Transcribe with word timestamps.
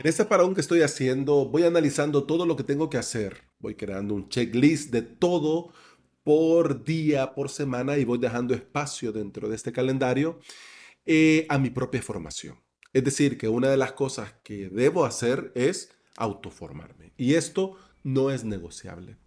En 0.00 0.06
este 0.06 0.24
parón 0.24 0.54
que 0.54 0.62
estoy 0.62 0.80
haciendo, 0.80 1.44
voy 1.44 1.64
analizando 1.64 2.24
todo 2.24 2.46
lo 2.46 2.56
que 2.56 2.64
tengo 2.64 2.88
que 2.88 2.96
hacer. 2.96 3.42
Voy 3.58 3.74
creando 3.74 4.14
un 4.14 4.30
checklist 4.30 4.90
de 4.90 5.02
todo 5.02 5.74
por 6.24 6.84
día, 6.84 7.34
por 7.34 7.50
semana 7.50 7.98
y 7.98 8.06
voy 8.06 8.16
dejando 8.16 8.54
espacio 8.54 9.12
dentro 9.12 9.50
de 9.50 9.56
este 9.56 9.72
calendario 9.72 10.40
eh, 11.04 11.44
a 11.50 11.58
mi 11.58 11.68
propia 11.68 12.00
formación. 12.00 12.56
Es 12.94 13.04
decir, 13.04 13.36
que 13.36 13.48
una 13.48 13.68
de 13.68 13.76
las 13.76 13.92
cosas 13.92 14.32
que 14.42 14.70
debo 14.70 15.04
hacer 15.04 15.52
es 15.54 15.90
autoformarme. 16.16 17.12
Y 17.18 17.34
esto 17.34 17.76
no 18.02 18.30
es 18.30 18.42
negociable. 18.42 19.18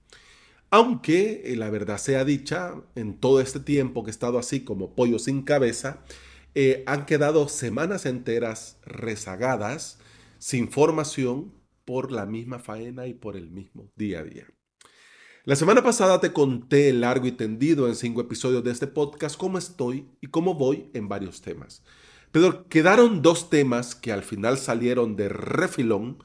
Aunque 0.72 1.44
eh, 1.46 1.56
la 1.56 1.70
verdad 1.70 2.00
sea 2.00 2.26
dicha, 2.26 2.74
en 2.96 3.20
todo 3.20 3.42
este 3.42 3.60
tiempo 3.60 4.04
que 4.04 4.10
he 4.10 4.18
estado 4.18 4.40
así 4.40 4.62
como 4.64 4.96
pollo 4.96 5.20
sin 5.20 5.44
cabeza, 5.44 6.04
eh, 6.56 6.84
han 6.88 7.06
quedado 7.06 7.48
semanas 7.48 8.08
enteras 8.08 8.78
rezagadas 8.88 10.00
sin 10.44 10.70
formación 10.70 11.54
por 11.86 12.12
la 12.12 12.26
misma 12.26 12.60
faena 12.60 13.08
y 13.08 13.14
por 13.14 13.38
el 13.38 13.50
mismo 13.50 13.90
día 13.96 14.20
a 14.20 14.24
día. 14.24 14.46
La 15.46 15.56
semana 15.56 15.82
pasada 15.82 16.20
te 16.20 16.34
conté 16.34 16.92
largo 16.92 17.28
y 17.28 17.32
tendido 17.32 17.88
en 17.88 17.96
cinco 17.96 18.20
episodios 18.20 18.62
de 18.62 18.72
este 18.72 18.88
podcast 18.88 19.38
cómo 19.38 19.58
estoy 19.58 20.06
y 20.20 20.28
cómo 20.28 20.56
voy 20.56 20.90
en 20.94 21.08
varios 21.08 21.42
temas. 21.42 21.82
Pero 22.34 22.68
quedaron 22.68 23.22
dos 23.22 23.50
temas 23.50 23.96
que 23.96 24.12
al 24.12 24.22
final 24.22 24.58
salieron 24.58 25.16
de 25.16 25.30
refilón, 25.30 26.22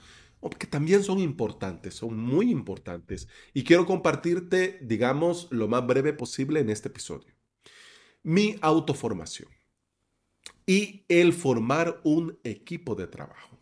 que 0.59 0.67
también 0.67 1.05
son 1.05 1.21
importantes, 1.21 1.95
son 1.95 2.19
muy 2.19 2.51
importantes, 2.51 3.29
y 3.55 3.63
quiero 3.63 3.87
compartirte, 3.87 4.81
digamos, 4.83 5.47
lo 5.53 5.69
más 5.69 5.87
breve 5.87 6.13
posible 6.13 6.59
en 6.59 6.71
este 6.71 6.89
episodio. 6.89 7.37
Mi 8.25 8.57
autoformación 8.63 9.49
y 10.67 11.05
el 11.07 11.33
formar 11.33 12.01
un 12.03 12.37
equipo 12.43 12.97
de 12.97 13.07
trabajo. 13.07 13.58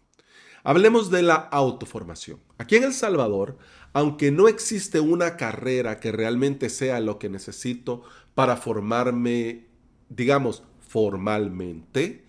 Hablemos 0.66 1.12
de 1.12 1.22
la 1.22 1.36
autoformación. 1.36 2.40
Aquí 2.58 2.74
en 2.74 2.82
El 2.82 2.92
Salvador, 2.92 3.56
aunque 3.92 4.32
no 4.32 4.48
existe 4.48 4.98
una 4.98 5.36
carrera 5.36 6.00
que 6.00 6.10
realmente 6.10 6.70
sea 6.70 6.98
lo 6.98 7.20
que 7.20 7.28
necesito 7.28 8.02
para 8.34 8.56
formarme, 8.56 9.66
digamos, 10.08 10.64
formalmente, 10.80 12.24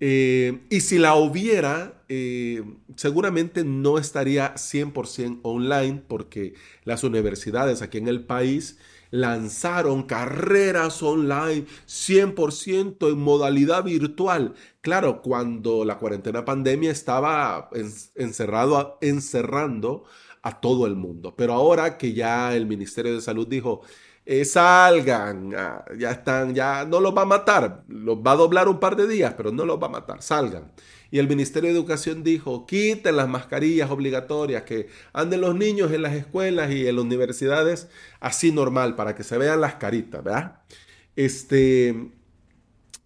eh, 0.00 0.60
y 0.70 0.80
si 0.80 0.96
la 0.96 1.16
hubiera, 1.16 2.02
eh, 2.08 2.64
seguramente 2.96 3.64
no 3.64 3.98
estaría 3.98 4.54
100% 4.56 5.40
online 5.42 6.02
porque 6.08 6.54
las 6.84 7.04
universidades 7.04 7.82
aquí 7.82 7.98
en 7.98 8.08
el 8.08 8.24
país 8.24 8.78
lanzaron 9.10 10.04
carreras 10.04 11.02
online 11.02 11.66
100% 11.86 13.08
en 13.08 13.18
modalidad 13.18 13.84
virtual. 13.84 14.54
Claro, 14.80 15.22
cuando 15.22 15.84
la 15.84 15.98
cuarentena 15.98 16.44
pandemia 16.44 16.90
estaba 16.90 17.70
encerrado, 18.14 18.98
encerrando 19.00 20.04
a 20.42 20.60
todo 20.60 20.86
el 20.86 20.96
mundo. 20.96 21.34
Pero 21.36 21.52
ahora 21.54 21.98
que 21.98 22.12
ya 22.12 22.54
el 22.54 22.66
Ministerio 22.66 23.14
de 23.14 23.20
Salud 23.20 23.46
dijo, 23.46 23.82
eh, 24.24 24.44
salgan, 24.44 25.54
ah, 25.56 25.84
ya 25.98 26.10
están, 26.10 26.54
ya 26.54 26.84
no 26.84 27.00
los 27.00 27.16
va 27.16 27.22
a 27.22 27.24
matar, 27.24 27.84
los 27.88 28.18
va 28.18 28.32
a 28.32 28.36
doblar 28.36 28.68
un 28.68 28.78
par 28.78 28.94
de 28.94 29.06
días, 29.08 29.34
pero 29.36 29.50
no 29.52 29.64
los 29.64 29.80
va 29.82 29.86
a 29.86 29.90
matar, 29.90 30.22
salgan. 30.22 30.70
Y 31.10 31.18
el 31.18 31.28
Ministerio 31.28 31.70
de 31.70 31.76
Educación 31.76 32.22
dijo, 32.22 32.66
quiten 32.66 33.16
las 33.16 33.28
mascarillas 33.28 33.90
obligatorias, 33.90 34.64
que 34.64 34.88
anden 35.12 35.40
los 35.40 35.54
niños 35.54 35.90
en 35.92 36.02
las 36.02 36.14
escuelas 36.14 36.70
y 36.70 36.86
en 36.86 36.96
las 36.96 37.04
universidades 37.04 37.88
así 38.20 38.52
normal, 38.52 38.94
para 38.94 39.14
que 39.14 39.24
se 39.24 39.38
vean 39.38 39.60
las 39.60 39.74
caritas, 39.76 40.22
¿verdad? 40.22 40.60
Este, 41.16 42.10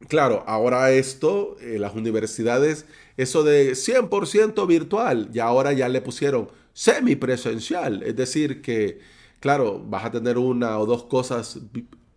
claro, 0.08 0.42
ahora 0.46 0.90
esto, 0.90 1.56
eh, 1.60 1.78
las 1.78 1.94
universidades, 1.94 2.86
eso 3.16 3.44
de 3.44 3.74
100% 3.76 4.66
virtual, 4.66 5.30
ya 5.32 5.44
ahora 5.44 5.72
ya 5.72 5.88
le 5.88 6.00
pusieron 6.00 6.50
semipresencial, 6.72 8.02
es 8.02 8.16
decir, 8.16 8.62
que, 8.62 9.00
claro, 9.40 9.80
vas 9.84 10.06
a 10.06 10.10
tener 10.10 10.38
una 10.38 10.78
o 10.78 10.86
dos 10.86 11.04
cosas 11.04 11.60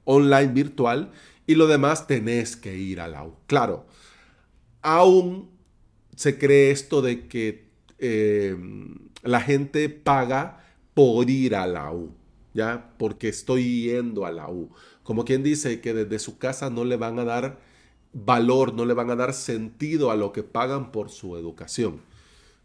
online 0.05 0.53
virtual 0.53 1.11
y 1.47 1.55
lo 1.55 1.67
demás 1.67 2.07
tenés 2.07 2.55
que 2.55 2.75
ir 2.77 2.99
al 3.01 3.11
la 3.11 3.27
Claro, 3.47 3.85
aún 4.81 5.54
se 6.15 6.37
cree 6.37 6.71
esto 6.71 7.01
de 7.01 7.27
que 7.27 7.67
eh, 7.99 8.55
la 9.23 9.41
gente 9.41 9.89
paga 9.89 10.63
por 10.93 11.29
ir 11.29 11.55
a 11.55 11.67
la 11.67 11.91
U, 11.91 12.11
¿ya? 12.53 12.93
Porque 12.97 13.29
estoy 13.29 13.83
yendo 13.83 14.25
a 14.25 14.31
la 14.31 14.49
U. 14.49 14.71
Como 15.03 15.25
quien 15.25 15.43
dice 15.43 15.81
que 15.81 15.93
desde 15.93 16.19
su 16.19 16.37
casa 16.37 16.69
no 16.69 16.85
le 16.85 16.97
van 16.97 17.19
a 17.19 17.25
dar 17.25 17.59
valor, 18.13 18.73
no 18.73 18.85
le 18.85 18.93
van 18.93 19.11
a 19.11 19.15
dar 19.15 19.33
sentido 19.33 20.09
a 20.09 20.15
lo 20.15 20.31
que 20.31 20.43
pagan 20.43 20.91
por 20.91 21.09
su 21.09 21.35
educación. 21.37 21.99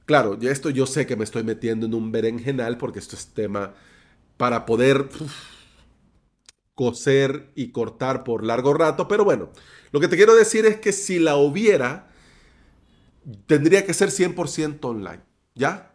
Claro, 0.07 0.39
ya 0.39 0.51
esto 0.51 0.71
yo 0.71 0.87
sé 0.87 1.07
que 1.07 1.17
me 1.17 1.25
estoy 1.25 1.45
metiendo 1.45 1.87
en 1.87 1.95
un 1.95 2.13
berenjenal 2.13 2.79
porque 2.79 2.99
esto 2.99 3.17
es 3.17 3.27
tema 3.29 3.75
para 4.37 4.65
poder 4.67 5.09
coser 6.75 7.51
y 7.55 7.73
cortar 7.73 8.25
por 8.25 8.45
largo 8.45 8.73
rato, 8.73 9.07
pero 9.07 9.25
bueno, 9.25 9.51
lo 9.93 10.01
que 10.01 10.09
te 10.09 10.17
quiero 10.17 10.35
decir 10.35 10.65
es 10.67 10.77
que 10.81 10.93
si 10.93 11.19
la 11.19 11.37
hubiera, 11.37 12.10
tendría 13.47 13.85
que 13.87 13.95
ser 13.95 14.11
100% 14.11 14.89
online, 14.89 15.23
¿ya? 15.55 15.95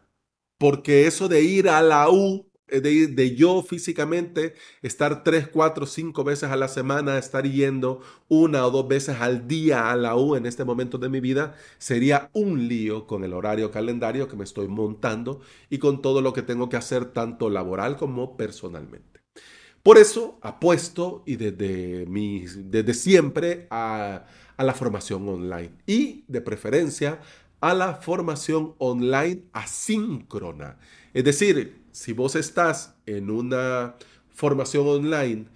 Porque 0.58 1.08
eso 1.08 1.28
de 1.28 1.42
ir 1.42 1.70
a 1.70 1.82
la 1.82 2.10
U, 2.10 2.48
eh, 2.68 2.82
de, 2.82 3.08
de 3.08 3.36
yo 3.36 3.62
físicamente 3.64 4.56
estar 4.82 5.24
3, 5.24 5.48
4, 5.50 5.86
5 5.86 6.24
veces 6.24 6.50
a 6.50 6.56
la 6.56 6.68
semana, 6.68 7.18
estar 7.18 7.46
yendo 7.46 8.02
una 8.30 8.66
o 8.66 8.72
dos 8.72 8.88
veces 8.88 9.18
al 9.22 9.48
día 9.48 9.92
a 9.92 9.96
la 9.96 10.16
U 10.16 10.36
en 10.36 10.46
este 10.46 10.64
momento 10.66 10.98
de 10.98 11.10
mi 11.10 11.20
vida, 11.20 11.56
sería 11.78 12.30
un 12.34 12.68
lío 12.68 13.08
con 13.08 13.24
el 13.24 13.34
horario 13.34 13.72
calendario 13.72 14.28
que 14.28 14.38
me 14.38 14.44
estoy 14.46 14.68
montando 14.68 15.42
y 15.70 15.80
con 15.80 16.02
todo 16.02 16.22
lo 16.22 16.34
que 16.34 16.42
tengo 16.44 16.70
que 16.70 16.78
hacer 16.78 17.06
tanto 17.14 17.50
laboral 17.50 17.98
como 17.98 18.38
personalmente. 18.38 19.22
Por 19.84 19.98
eso 20.00 20.40
apuesto 20.42 21.24
y 21.28 21.36
desde, 21.36 22.06
mi, 22.08 22.46
desde 22.48 22.94
siempre 22.94 23.68
a 23.70 24.26
a 24.58 24.64
la 24.64 24.74
formación 24.74 25.28
online 25.28 25.72
y 25.86 26.24
de 26.28 26.42
preferencia 26.42 27.20
a 27.62 27.74
la 27.74 27.96
formación 27.96 28.76
online 28.78 29.44
asíncrona. 29.54 30.78
Es 31.14 31.24
decir, 31.24 31.84
si 31.92 32.14
vos 32.14 32.36
estás 32.36 32.96
en 33.06 33.30
una 33.30 33.96
formación 34.30 34.88
online 34.88 35.48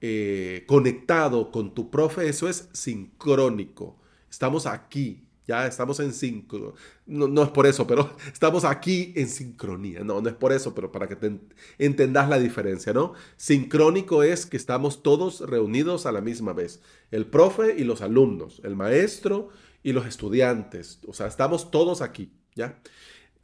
eh, 0.00 0.64
conectado 0.66 1.50
con 1.50 1.72
tu 1.72 1.90
profe, 1.90 2.28
eso 2.28 2.48
es 2.48 2.68
sincrónico. 2.72 3.96
Estamos 4.28 4.66
aquí, 4.66 5.23
ya 5.46 5.66
estamos 5.66 6.00
en 6.00 6.12
sincronía. 6.12 6.74
No, 7.06 7.42
es 7.42 7.50
por 7.50 7.66
eso, 7.66 7.86
pero 7.86 8.16
estamos 8.32 8.64
aquí 8.64 9.12
en 9.16 9.28
sincronía. 9.28 10.02
No, 10.02 10.20
no 10.20 10.28
es 10.28 10.34
por 10.34 10.52
eso, 10.52 10.74
pero 10.74 10.90
para 10.90 11.06
que 11.06 11.16
te 11.16 11.38
entendas 11.78 12.28
la 12.28 12.38
diferencia, 12.38 12.92
¿no? 12.92 13.12
Sincrónico 13.36 14.22
es 14.22 14.46
que 14.46 14.56
estamos 14.56 15.02
todos 15.02 15.40
reunidos 15.40 16.06
a 16.06 16.12
la 16.12 16.20
misma 16.20 16.52
vez. 16.52 16.80
El 17.10 17.26
profe 17.26 17.74
y 17.78 17.84
los 17.84 18.00
alumnos, 18.00 18.60
el 18.64 18.76
maestro 18.76 19.50
y 19.82 19.92
los 19.92 20.06
estudiantes. 20.06 21.00
O 21.06 21.12
sea, 21.12 21.26
estamos 21.26 21.70
todos 21.70 22.00
aquí, 22.00 22.32
¿ya? 22.54 22.80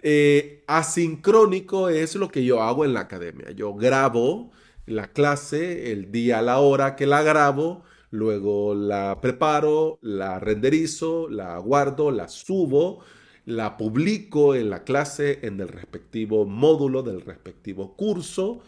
Eh, 0.02 0.64
asincrónico 0.66 1.90
es 1.90 2.14
lo 2.14 2.30
que 2.30 2.44
yo 2.44 2.62
hago 2.62 2.84
en 2.84 2.94
la 2.94 3.00
academia. 3.00 3.50
Yo 3.50 3.74
grabo 3.74 4.50
la 4.86 5.12
clase 5.12 5.92
el 5.92 6.10
día 6.10 6.40
la 6.40 6.58
hora 6.58 6.96
que 6.96 7.06
la 7.06 7.22
grabo 7.22 7.84
luego 8.10 8.74
la 8.74 9.20
preparo, 9.20 9.98
la 10.02 10.38
renderizo, 10.40 11.28
la 11.28 11.58
guardo, 11.58 12.10
la 12.10 12.28
subo, 12.28 13.00
la 13.46 13.76
publico 13.76 14.54
en 14.54 14.70
la 14.70 14.84
clase, 14.84 15.40
en 15.42 15.60
el 15.60 15.68
respectivo 15.68 16.44
módulo 16.46 17.02
del 17.02 17.20
respectivo 17.20 17.96
curso, 17.96 18.60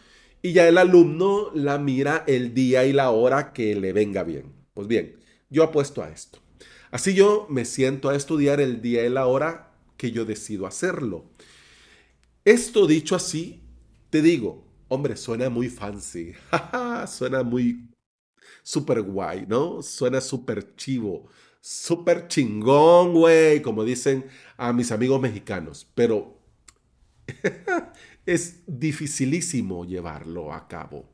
y 0.43 0.53
ya 0.53 0.67
el 0.69 0.79
alumno 0.79 1.51
la 1.55 1.79
mira 1.79 2.25
el 2.27 2.55
día 2.55 2.85
y 2.85 2.93
la 2.93 3.11
hora 3.11 3.53
que 3.53 3.77
le 3.77 3.93
venga 3.93 4.25
bien. 4.25 4.53
Pues 4.75 4.89
bien, 4.89 5.17
yo 5.51 5.63
apuesto 5.63 6.03
a 6.03 6.11
esto. 6.11 6.39
Así 6.91 7.15
yo 7.15 7.47
me 7.49 7.65
siento 7.65 8.09
a 8.09 8.17
estudiar 8.17 8.61
el 8.61 8.83
día 8.83 9.05
y 9.07 9.09
la 9.09 9.27
hora 9.27 9.73
que 9.97 10.11
yo 10.11 10.25
decido 10.25 10.67
hacerlo. 10.67 11.27
Esto 12.45 12.87
dicho 12.87 13.15
así, 13.15 13.63
te 14.11 14.21
digo, 14.21 14.65
hombre, 14.89 15.17
suena 15.17 15.49
muy 15.49 15.69
fancy, 15.69 16.33
suena 17.07 17.43
muy 17.45 17.92
súper 18.63 19.03
guay, 19.03 19.47
¿no? 19.49 19.83
Suena 19.83 20.21
súper 20.21 20.77
chivo, 20.77 21.29
súper 21.61 22.29
chingón, 22.29 23.15
güey, 23.15 23.63
como 23.63 23.85
dicen 23.85 24.27
a 24.57 24.73
mis 24.73 24.93
amigos 24.93 25.21
mexicanos, 25.21 25.87
pero 25.95 26.39
es 28.27 28.63
dificilísimo 28.67 29.85
llevarlo 29.85 30.53
a 30.53 30.69
cabo. 30.69 31.09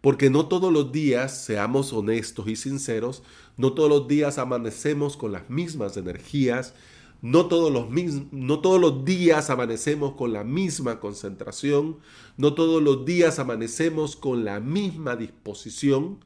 Porque 0.00 0.30
no 0.30 0.46
todos 0.46 0.72
los 0.72 0.92
días, 0.92 1.44
seamos 1.44 1.92
honestos 1.92 2.48
y 2.48 2.56
sinceros, 2.56 3.22
no 3.58 3.74
todos 3.74 3.90
los 3.90 4.08
días 4.08 4.38
amanecemos 4.38 5.16
con 5.18 5.32
las 5.32 5.50
mismas 5.50 5.96
energías, 5.98 6.74
no 7.20 7.46
todos, 7.46 7.70
los 7.70 7.86
no 8.32 8.60
todos 8.60 8.80
los 8.80 9.04
días 9.04 9.50
amanecemos 9.50 10.14
con 10.14 10.32
la 10.32 10.42
misma 10.42 11.00
concentración, 11.00 11.98
no 12.38 12.54
todos 12.54 12.82
los 12.82 13.04
días 13.04 13.38
amanecemos 13.38 14.16
con 14.16 14.46
la 14.46 14.58
misma 14.60 15.16
disposición, 15.16 16.24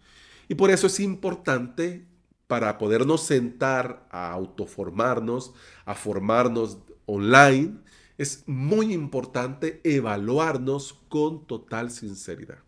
y 0.48 0.54
por 0.54 0.70
eso 0.70 0.86
es 0.86 1.00
importante 1.00 2.06
para 2.46 2.78
podernos 2.78 3.24
sentar 3.24 4.06
a 4.10 4.30
autoformarnos, 4.32 5.54
a 5.84 5.94
formarnos 5.94 6.78
online, 7.06 7.78
es 8.18 8.44
muy 8.46 8.92
importante 8.92 9.80
evaluarnos 9.82 10.92
con 11.08 11.46
total 11.46 11.90
sinceridad. 11.90 12.58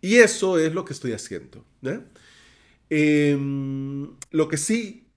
Y 0.00 0.16
eso 0.16 0.58
es 0.58 0.72
lo 0.72 0.84
que 0.84 0.94
estoy 0.94 1.12
haciendo. 1.12 1.64
Em, 2.88 4.16
lo 4.30 4.48
que 4.48 4.56
sí, 4.56 5.12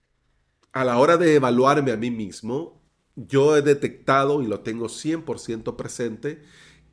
a 0.73 0.83
la 0.83 0.97
hora 0.99 1.17
de 1.17 1.35
evaluarme 1.35 1.91
a 1.91 1.97
mí 1.97 2.11
mismo, 2.11 2.81
yo 3.15 3.57
he 3.57 3.61
detectado 3.61 4.41
y 4.41 4.47
lo 4.47 4.61
tengo 4.61 4.89
100% 4.89 5.77
presente, 5.77 6.41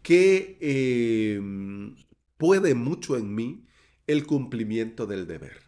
que 0.02 0.58
em, 0.60 1.96
puede 2.38 2.74
mucho 2.74 3.16
en 3.16 3.34
mí 3.34 3.66
el 4.10 4.26
cumplimiento 4.26 5.06
del 5.06 5.26
deber. 5.26 5.62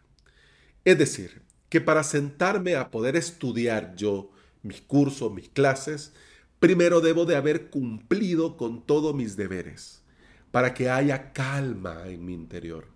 Es 0.85 0.99
decir, 0.99 1.43
que 1.69 1.81
para 1.81 2.03
sentarme 2.03 2.75
a 2.75 2.91
poder 2.91 3.17
estudiar 3.17 3.95
yo 3.97 4.31
mis 4.63 4.81
cursos, 4.81 5.33
mis 5.33 5.49
clases, 5.49 6.13
primero 6.59 7.01
debo 7.01 7.25
de 7.25 7.37
haber 7.37 7.71
cumplido 7.71 8.57
con 8.57 8.85
todos 8.85 9.15
mis 9.15 9.37
deberes, 9.37 10.03
para 10.51 10.75
que 10.75 10.91
haya 10.91 11.33
calma 11.33 12.09
en 12.09 12.25
mi 12.25 12.35
interior. 12.35 12.89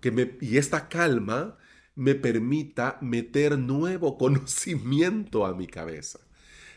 Que 0.00 0.10
me, 0.10 0.36
y 0.40 0.58
esta 0.58 0.88
calma 0.88 1.56
me 1.94 2.14
permita 2.14 2.98
meter 3.00 3.58
nuevo 3.58 4.18
conocimiento 4.18 5.46
a 5.46 5.54
mi 5.54 5.66
cabeza. 5.66 6.20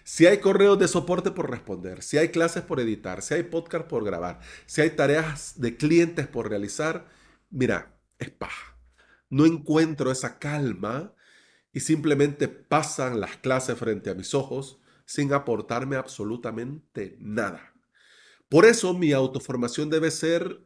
Si 0.04 0.26
hay 0.26 0.40
correos 0.40 0.78
de 0.80 0.88
soporte 0.88 1.32
por 1.32 1.50
responder, 1.50 2.04
si 2.04 2.18
hay 2.18 2.30
clases 2.30 2.64
por 2.64 2.80
editar, 2.80 3.22
si 3.22 3.36
hay 3.36 3.44
podcast 3.44 3.88
por 3.88 4.04
grabar, 4.04 4.40
si 4.66 4.82
hay 4.82 4.90
tareas 4.92 5.60
de 5.62 5.78
clientes 5.78 6.28
por 6.28 6.50
realizar, 6.50 7.08
mira, 7.50 7.94
es. 8.24 8.78
No 9.30 9.46
encuentro 9.46 10.12
esa 10.12 10.40
calma 10.40 11.14
y 11.72 11.80
simplemente 11.80 12.48
pasan 12.48 13.20
las 13.20 13.38
clases 13.38 13.78
frente 13.78 14.10
a 14.10 14.16
mis 14.16 14.34
ojos 14.34 14.80
sin 15.06 15.34
aportarme 15.34 15.96
absolutamente 15.96 17.18
nada. 17.20 17.74
Por 18.50 18.66
eso 18.66 18.94
mi 18.94 19.12
autoformación 19.12 19.90
debe 19.90 20.12
ser, 20.12 20.64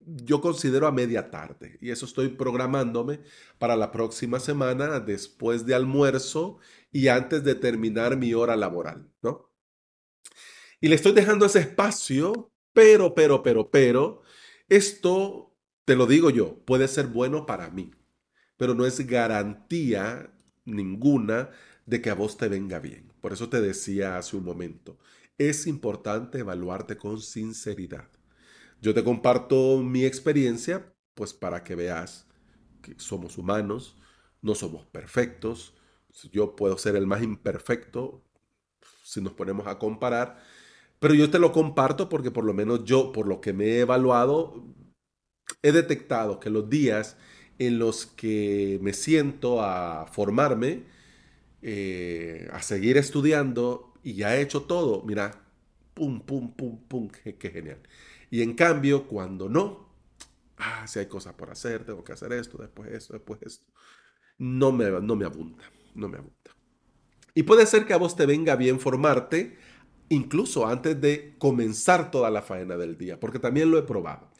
yo 0.00 0.40
considero 0.40 0.88
a 0.88 0.92
media 0.92 1.30
tarde, 1.30 1.78
y 1.80 1.90
eso 1.90 2.06
estoy 2.06 2.28
programándome 2.30 3.20
para 3.58 3.76
la 3.76 3.92
próxima 3.92 4.40
semana, 4.40 4.98
después 4.98 5.64
de 5.64 5.74
almuerzo 5.74 6.58
y 6.90 7.06
antes 7.08 7.44
de 7.44 7.54
terminar 7.54 8.16
mi 8.16 8.34
hora 8.34 8.56
laboral, 8.56 9.08
¿no? 9.22 9.48
Y 10.80 10.88
le 10.88 10.96
estoy 10.96 11.12
dejando 11.12 11.46
ese 11.46 11.60
espacio, 11.60 12.50
pero, 12.72 13.14
pero, 13.14 13.44
pero, 13.44 13.70
pero, 13.70 14.22
esto, 14.68 15.51
te 15.84 15.96
lo 15.96 16.06
digo 16.06 16.30
yo, 16.30 16.64
puede 16.64 16.88
ser 16.88 17.06
bueno 17.08 17.46
para 17.46 17.70
mí, 17.70 17.92
pero 18.56 18.74
no 18.74 18.86
es 18.86 19.06
garantía 19.06 20.32
ninguna 20.64 21.50
de 21.86 22.00
que 22.00 22.10
a 22.10 22.14
vos 22.14 22.36
te 22.36 22.48
venga 22.48 22.78
bien. 22.78 23.12
Por 23.20 23.32
eso 23.32 23.48
te 23.48 23.60
decía 23.60 24.16
hace 24.16 24.36
un 24.36 24.44
momento, 24.44 24.98
es 25.38 25.66
importante 25.66 26.38
evaluarte 26.38 26.96
con 26.96 27.20
sinceridad. 27.20 28.08
Yo 28.80 28.94
te 28.94 29.04
comparto 29.04 29.82
mi 29.82 30.04
experiencia, 30.04 30.94
pues 31.14 31.32
para 31.32 31.62
que 31.64 31.74
veas 31.74 32.26
que 32.82 32.94
somos 32.98 33.38
humanos, 33.38 33.96
no 34.40 34.54
somos 34.54 34.86
perfectos, 34.86 35.74
yo 36.32 36.56
puedo 36.56 36.76
ser 36.78 36.96
el 36.96 37.06
más 37.06 37.22
imperfecto 37.22 38.24
si 39.04 39.20
nos 39.20 39.32
ponemos 39.34 39.66
a 39.66 39.78
comparar, 39.78 40.38
pero 40.98 41.14
yo 41.14 41.30
te 41.30 41.38
lo 41.38 41.52
comparto 41.52 42.08
porque 42.08 42.30
por 42.30 42.44
lo 42.44 42.54
menos 42.54 42.84
yo, 42.84 43.12
por 43.12 43.26
lo 43.26 43.40
que 43.40 43.52
me 43.52 43.66
he 43.66 43.80
evaluado, 43.80 44.64
he 45.62 45.72
detectado 45.72 46.40
que 46.40 46.50
los 46.50 46.68
días 46.68 47.16
en 47.58 47.78
los 47.78 48.06
que 48.06 48.78
me 48.82 48.92
siento 48.92 49.62
a 49.62 50.06
formarme, 50.06 50.84
eh, 51.62 52.48
a 52.52 52.62
seguir 52.62 52.96
estudiando 52.96 53.92
y 54.02 54.14
ya 54.14 54.36
he 54.36 54.40
hecho 54.40 54.62
todo, 54.62 55.02
mira, 55.04 55.44
pum, 55.94 56.20
pum, 56.20 56.52
pum, 56.54 56.78
pum, 56.88 57.08
qué, 57.08 57.50
genial. 57.50 57.80
Y 58.30 58.42
en 58.42 58.54
cambio, 58.54 59.06
cuando 59.06 59.48
no, 59.48 59.88
ah, 60.56 60.86
si 60.86 60.98
hay 60.98 61.06
cosas 61.06 61.34
por 61.34 61.50
hacer, 61.50 61.84
tengo 61.84 62.02
que 62.02 62.12
hacer 62.12 62.32
esto, 62.32 62.58
después 62.58 62.90
esto, 62.90 63.12
después 63.12 63.40
esto, 63.42 63.66
no 64.38 64.72
me, 64.72 64.90
no 64.90 65.14
me 65.14 65.24
abunda 65.24 65.64
no 65.94 66.08
me 66.08 66.18
abunda. 66.18 66.36
Y 67.34 67.44
puede 67.44 67.66
ser 67.66 67.86
que 67.86 67.94
a 67.94 67.98
vos 67.98 68.16
te 68.16 68.26
venga 68.26 68.56
bien 68.56 68.78
formarte 68.80 69.56
incluso 70.08 70.66
antes 70.66 71.00
de 71.00 71.34
comenzar 71.38 72.10
toda 72.10 72.30
la 72.30 72.42
faena 72.42 72.76
del 72.76 72.98
día, 72.98 73.18
porque 73.18 73.38
también 73.38 73.70
lo 73.70 73.78
he 73.78 73.82
probado. 73.82 74.30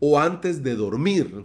O 0.00 0.18
antes 0.18 0.64
de 0.64 0.74
dormir. 0.74 1.44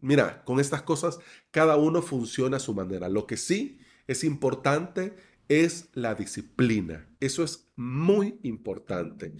Mira, 0.00 0.44
con 0.44 0.60
estas 0.60 0.82
cosas 0.82 1.18
cada 1.50 1.76
uno 1.76 2.02
funciona 2.02 2.58
a 2.58 2.60
su 2.60 2.74
manera. 2.74 3.08
Lo 3.08 3.26
que 3.26 3.38
sí 3.38 3.78
es 4.06 4.24
importante 4.24 5.14
es 5.48 5.88
la 5.94 6.14
disciplina. 6.14 7.08
Eso 7.20 7.42
es 7.44 7.70
muy 7.76 8.38
importante. 8.42 9.32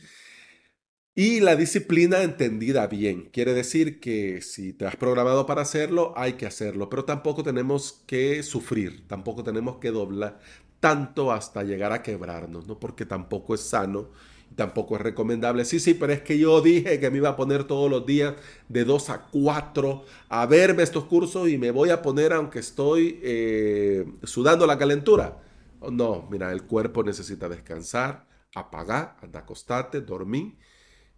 Y 1.15 1.41
la 1.41 1.57
disciplina 1.57 2.23
entendida 2.23 2.87
bien. 2.87 3.29
Quiere 3.31 3.53
decir 3.53 4.01
que 4.01 4.41
si 4.41 4.73
te 4.73 4.87
has 4.87 4.97
programado 4.97 5.45
para 5.45 5.61
hacerlo, 5.61 6.15
hay 6.17 6.35
que 6.35 6.47
hacerlo. 6.47 6.89
Pero 6.89 7.05
tampoco 7.05 7.43
tenemos 7.43 8.03
que 8.07 8.43
sufrir, 8.43 9.07
tampoco 9.09 9.45
tenemos 9.45 9.77
que 9.77 9.91
doblar 9.91 10.39
tanto 10.81 11.31
hasta 11.31 11.63
llegar 11.65 11.93
a 11.93 12.03
quebrarnos, 12.03 12.67
¿no? 12.67 12.81
Porque 12.81 13.05
tampoco 13.05 13.55
es 13.55 13.61
sano, 13.61 14.11
tampoco 14.57 14.97
es 14.97 15.03
recomendable. 15.03 15.65
Sí, 15.65 15.81
sí, 15.81 15.95
pero 15.95 16.13
es 16.13 16.23
que 16.23 16.39
yo 16.39 16.61
dije 16.61 17.01
que 17.01 17.11
me 17.11 17.19
iba 17.19 17.31
a 17.31 17.37
poner 17.37 17.65
todos 17.65 17.91
los 17.91 18.07
días 18.07 18.35
de 18.69 18.85
2 18.85 19.11
a 19.11 19.27
4 19.31 20.05
a 20.29 20.47
verme 20.47 20.83
estos 20.83 21.05
cursos 21.05 21.49
y 21.49 21.59
me 21.59 21.71
voy 21.71 21.91
a 21.91 22.03
poner 22.03 22.33
aunque 22.33 22.59
estoy 22.59 23.21
eh, 23.23 24.07
sudando 24.23 24.67
la 24.67 24.79
calentura. 24.79 25.43
No, 25.91 26.29
mira, 26.31 26.53
el 26.53 26.63
cuerpo 26.65 27.03
necesita 27.03 27.49
descansar, 27.49 28.29
apagar, 28.55 29.17
anda 29.23 29.41
acostarte, 29.41 30.01
dormir 30.01 30.57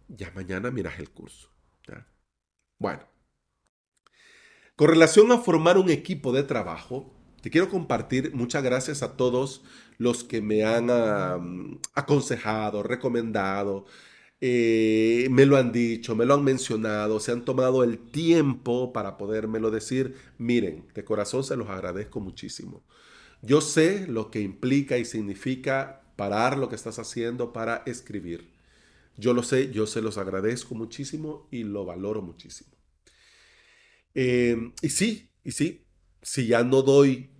ya 0.07 0.31
mañana 0.35 0.71
miras 0.71 0.99
el 0.99 1.11
curso. 1.11 1.49
Bueno, 2.77 3.07
con 4.75 4.89
relación 4.89 5.31
a 5.31 5.37
formar 5.37 5.77
un 5.77 5.89
equipo 5.89 6.33
de 6.33 6.43
trabajo, 6.43 7.13
te 7.45 7.51
quiero 7.51 7.69
compartir 7.69 8.33
muchas 8.33 8.63
gracias 8.63 9.03
a 9.03 9.17
todos 9.17 9.61
los 9.99 10.23
que 10.23 10.41
me 10.41 10.65
han 10.65 10.89
aconsejado, 11.93 12.81
recomendado, 12.81 13.85
eh, 14.41 15.27
me 15.29 15.45
lo 15.45 15.55
han 15.55 15.71
dicho, 15.71 16.15
me 16.15 16.25
lo 16.25 16.33
han 16.33 16.43
mencionado, 16.43 17.19
se 17.19 17.33
han 17.33 17.45
tomado 17.45 17.83
el 17.83 17.99
tiempo 17.99 18.91
para 18.91 19.15
podérmelo 19.15 19.69
decir. 19.69 20.15
Miren, 20.39 20.87
de 20.95 21.05
corazón 21.05 21.43
se 21.43 21.55
los 21.55 21.69
agradezco 21.69 22.19
muchísimo. 22.19 22.83
Yo 23.43 23.61
sé 23.61 24.07
lo 24.07 24.31
que 24.31 24.41
implica 24.41 24.97
y 24.97 25.05
significa 25.05 26.01
parar 26.15 26.57
lo 26.57 26.67
que 26.67 26.75
estás 26.75 26.97
haciendo 26.97 27.53
para 27.53 27.83
escribir. 27.85 28.49
Yo 29.17 29.35
lo 29.35 29.43
sé, 29.43 29.71
yo 29.71 29.85
se 29.85 30.01
los 30.01 30.17
agradezco 30.17 30.73
muchísimo 30.73 31.47
y 31.51 31.63
lo 31.63 31.85
valoro 31.85 32.23
muchísimo. 32.23 32.71
Em, 34.15 34.73
y 34.81 34.89
sí, 34.89 35.29
y 35.43 35.51
sí, 35.51 35.85
si 36.23 36.47
ya 36.47 36.63
no 36.63 36.81
doy 36.81 37.34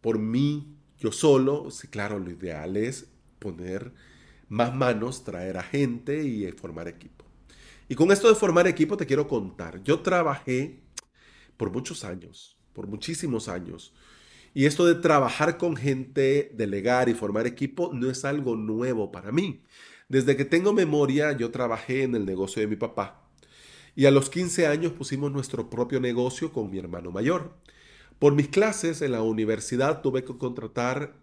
por 0.00 0.18
mí 0.18 0.74
yo 0.98 1.12
solo, 1.12 1.70
sí, 1.70 1.88
claro, 1.88 2.18
lo 2.18 2.30
ideal 2.30 2.76
es 2.76 3.08
poner 3.38 3.92
más 4.48 4.74
manos, 4.74 5.24
traer 5.24 5.56
a 5.56 5.62
gente 5.62 6.24
y 6.24 6.50
formar 6.52 6.88
equipo. 6.88 7.24
Y 7.88 7.94
con 7.94 8.10
esto 8.10 8.28
de 8.28 8.34
formar 8.34 8.66
equipo 8.66 8.96
te 8.96 9.06
quiero 9.06 9.28
contar. 9.28 9.82
Yo 9.82 10.00
trabajé 10.00 10.80
por 11.56 11.70
muchos 11.70 12.04
años, 12.04 12.58
por 12.72 12.86
muchísimos 12.86 13.48
años. 13.48 13.94
Y 14.54 14.66
esto 14.66 14.86
de 14.86 14.94
trabajar 14.94 15.56
con 15.56 15.76
gente, 15.76 16.50
delegar 16.54 17.08
y 17.08 17.14
formar 17.14 17.46
equipo 17.46 17.90
no 17.92 18.10
es 18.10 18.24
algo 18.24 18.56
nuevo 18.56 19.12
para 19.12 19.30
mí. 19.30 19.62
Desde 20.08 20.36
que 20.36 20.44
tengo 20.44 20.72
memoria, 20.72 21.32
yo 21.32 21.50
trabajé 21.50 22.02
en 22.02 22.14
el 22.14 22.24
negocio 22.24 22.60
de 22.60 22.66
mi 22.66 22.76
papá. 22.76 23.22
Y 23.94 24.06
a 24.06 24.10
los 24.10 24.30
15 24.30 24.66
años 24.66 24.92
pusimos 24.92 25.30
nuestro 25.30 25.68
propio 25.70 26.00
negocio 26.00 26.52
con 26.52 26.70
mi 26.70 26.78
hermano 26.78 27.10
mayor. 27.10 27.56
Por 28.18 28.34
mis 28.34 28.48
clases 28.48 29.00
en 29.02 29.12
la 29.12 29.22
universidad 29.22 30.02
tuve 30.02 30.24
que 30.24 30.36
contratar 30.36 31.14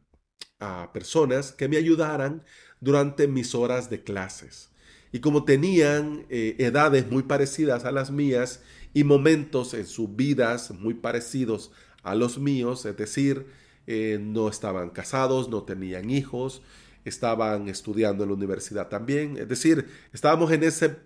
a 0.59 0.91
personas 0.93 1.51
que 1.51 1.67
me 1.67 1.77
ayudaran 1.77 2.43
durante 2.79 3.27
mis 3.27 3.53
horas 3.53 3.89
de 3.89 4.03
clases. 4.03 4.69
Y 5.11 5.19
como 5.19 5.43
tenían 5.43 6.25
eh, 6.29 6.55
edades 6.59 7.09
muy 7.11 7.23
parecidas 7.23 7.85
a 7.85 7.91
las 7.91 8.11
mías 8.11 8.61
y 8.93 9.03
momentos 9.03 9.73
en 9.73 9.85
sus 9.85 10.15
vidas 10.15 10.71
muy 10.71 10.93
parecidos 10.93 11.71
a 12.03 12.15
los 12.15 12.37
míos, 12.37 12.85
es 12.85 12.95
decir, 12.95 13.45
eh, 13.87 14.17
no 14.21 14.47
estaban 14.47 14.89
casados, 14.89 15.49
no 15.49 15.63
tenían 15.63 16.09
hijos, 16.09 16.61
estaban 17.03 17.67
estudiando 17.69 18.23
en 18.23 18.29
la 18.29 18.35
universidad 18.35 18.87
también. 18.87 19.37
Es 19.37 19.47
decir, 19.47 19.87
estábamos 20.13 20.51
en 20.51 20.63
esa 20.63 20.97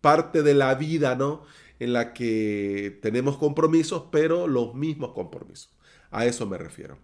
parte 0.00 0.42
de 0.42 0.54
la 0.54 0.74
vida, 0.74 1.14
¿no? 1.14 1.44
En 1.78 1.92
la 1.92 2.12
que 2.12 2.98
tenemos 3.02 3.36
compromisos, 3.36 4.04
pero 4.10 4.46
los 4.46 4.74
mismos 4.74 5.12
compromisos. 5.12 5.76
A 6.10 6.26
eso 6.26 6.46
me 6.46 6.58
refiero. 6.58 6.98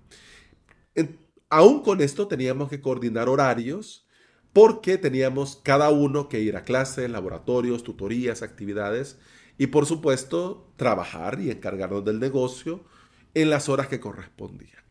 aún 1.50 1.82
con 1.82 2.00
esto 2.00 2.28
teníamos 2.28 2.70
que 2.70 2.80
coordinar 2.80 3.28
horarios 3.28 4.06
porque 4.52 4.98
teníamos 4.98 5.56
cada 5.56 5.90
uno 5.90 6.28
que 6.28 6.40
ir 6.40 6.56
a 6.56 6.64
clases, 6.64 7.10
laboratorios, 7.10 7.82
tutorías, 7.82 8.42
actividades 8.42 9.18
y 9.58 9.68
por 9.68 9.86
supuesto 9.86 10.72
trabajar 10.76 11.40
y 11.40 11.50
encargarnos 11.50 12.04
del 12.04 12.20
negocio 12.20 12.84
en 13.34 13.50
las 13.50 13.68
horas 13.68 13.88
que 13.88 14.00
correspondían. 14.00 14.82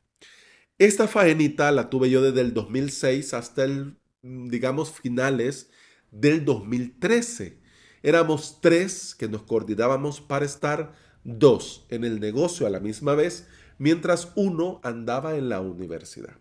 Esta 0.78 1.08
faenita 1.08 1.72
la 1.72 1.90
tuve 1.90 2.10
yo 2.10 2.24
desde 2.24 2.42
el 2.42 2.54
2006 2.54 3.36
hasta 3.36 3.66
el, 3.66 3.98
digamos, 4.24 4.92
finales 4.92 5.70
del 6.10 6.44
2013. 6.44 7.61
Éramos 8.04 8.60
tres 8.62 9.16
que 9.16 9.28
nos 9.28 9.44
coordinábamos 9.44 10.22
para 10.22 10.46
estar 10.46 10.94
dos 11.24 11.86
en 11.90 12.04
el 12.04 12.20
negocio 12.20 12.66
a 12.66 12.72
la 12.72 12.80
misma 12.80 13.14
vez, 13.14 13.48
mientras 13.78 14.32
uno 14.36 14.80
andaba 14.84 15.36
en 15.36 15.50
la 15.50 15.60
universidad. 15.60 16.36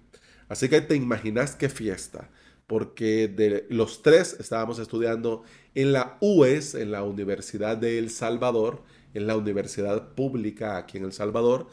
Así 0.49 0.69
que 0.69 0.81
te 0.81 0.97
imaginas 0.97 1.55
qué 1.55 1.69
fiesta, 1.69 2.31
porque 2.67 3.29
de 3.29 3.67
los 3.69 4.03
tres 4.03 4.37
estábamos 4.41 4.79
estudiando 4.79 5.43
en 5.75 5.93
la 5.93 6.17
UES, 6.21 6.75
en 6.75 6.91
la 6.93 7.03
Universidad 7.03 7.77
de 7.77 7.99
El 7.99 8.11
Salvador, 8.11 8.83
en 9.13 9.27
la 9.27 9.37
universidad 9.37 10.15
pública 10.15 10.77
aquí 10.77 10.99
en 10.99 11.05
El 11.05 11.13
Salvador, 11.13 11.69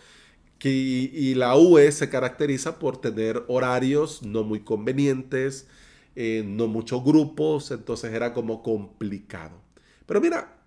que, 0.60 0.70
y 0.70 1.36
la 1.36 1.56
UES 1.56 1.96
se 1.96 2.10
caracteriza 2.10 2.80
por 2.80 3.00
tener 3.00 3.44
horarios 3.48 4.24
no 4.24 4.44
muy 4.44 4.62
convenientes, 4.62 5.68
eh, 6.16 6.44
no 6.46 6.68
muchos 6.68 7.04
grupos, 7.04 7.72
entonces 7.72 8.12
era 8.14 8.34
como 8.34 8.64
complicado. 8.64 9.67
Pero 10.08 10.20
mira, 10.20 10.58